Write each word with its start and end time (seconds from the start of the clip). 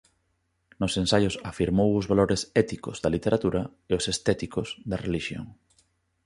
Nos 0.79 0.93
ensaios 1.01 1.35
afirmou 1.51 1.89
os 1.99 2.09
valores 2.11 2.41
éticos 2.63 2.95
da 3.03 3.13
literatura 3.15 3.61
e 3.89 3.91
os 3.99 4.05
estéticos 4.13 4.67
da 4.89 5.01
relixión. 5.05 5.45